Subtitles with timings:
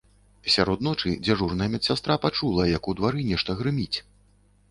[0.53, 3.97] Сярод ночы дзяжурная медсястра пачула, як у двары нешта грыміць.